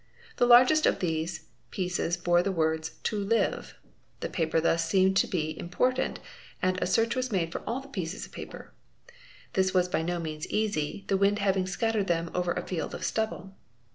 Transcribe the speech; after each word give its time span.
The 0.37 0.47
largest 0.47 0.87
of 0.87 0.97
these 0.97 1.45
pieces 1.69 2.17
bore 2.17 2.41
the 2.41 2.51
words 2.51 2.93
"to 3.03 3.19
live'. 3.23 3.75
The 4.21 4.29
paper 4.31 4.59
thus 4.59 4.83
seemed 4.89 5.15
to 5.17 5.27
be 5.27 5.55
important 5.59 6.19
and 6.59 6.81
a 6.81 6.87
search 6.87 7.15
was 7.15 7.31
made 7.31 7.51
for 7.51 7.61
all 7.67 7.81
the 7.81 7.87
pieces 7.87 8.25
of 8.25 8.31
paper. 8.31 8.73
This 9.53 9.75
was 9.75 9.87
by 9.87 10.01
no 10.01 10.17
means 10.17 10.47
easy, 10.49 11.05
the 11.07 11.17
wind 11.17 11.37
having 11.37 11.67
scattered 11.67 12.07
them 12.07 12.31
over 12.33 12.51
a 12.53 12.65
field 12.65 12.95
of 12.95 13.03
stubble. 13.03 13.53